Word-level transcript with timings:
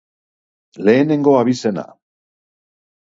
Lehenengo 0.85 1.35
abizena. 1.41 1.85